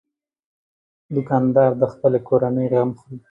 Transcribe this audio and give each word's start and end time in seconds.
دوکاندار 1.15 1.71
د 1.81 1.83
خپلې 1.93 2.19
کورنۍ 2.27 2.65
غم 2.73 2.89
خوري. 2.97 3.17